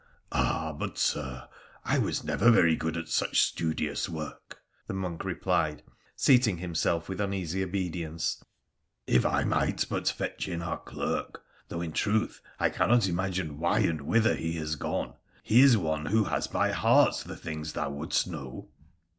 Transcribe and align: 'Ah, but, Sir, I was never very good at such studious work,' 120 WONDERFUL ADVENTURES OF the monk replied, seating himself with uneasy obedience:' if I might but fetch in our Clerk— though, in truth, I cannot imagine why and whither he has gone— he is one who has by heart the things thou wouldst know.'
'Ah, 0.31 0.73
but, 0.73 0.97
Sir, 0.97 1.47
I 1.85 1.99
was 1.99 2.23
never 2.23 2.49
very 2.49 2.75
good 2.75 2.97
at 2.97 3.07
such 3.07 3.39
studious 3.39 4.09
work,' 4.09 4.59
120 4.87 4.99
WONDERFUL 5.37 5.53
ADVENTURES 5.53 5.73
OF 5.75 5.77
the 5.77 5.87
monk 5.87 5.89
replied, 5.93 6.15
seating 6.15 6.57
himself 6.57 7.07
with 7.07 7.21
uneasy 7.21 7.63
obedience:' 7.63 8.43
if 9.05 9.27
I 9.27 9.43
might 9.43 9.85
but 9.91 10.09
fetch 10.09 10.47
in 10.47 10.63
our 10.63 10.79
Clerk— 10.79 11.43
though, 11.69 11.81
in 11.81 11.91
truth, 11.93 12.41
I 12.59 12.71
cannot 12.71 13.07
imagine 13.07 13.59
why 13.59 13.81
and 13.81 14.01
whither 14.01 14.33
he 14.35 14.53
has 14.53 14.75
gone— 14.75 15.13
he 15.43 15.61
is 15.61 15.77
one 15.77 16.07
who 16.07 16.23
has 16.23 16.47
by 16.47 16.71
heart 16.71 17.21
the 17.27 17.37
things 17.37 17.73
thou 17.73 17.91
wouldst 17.91 18.25
know.' 18.25 18.69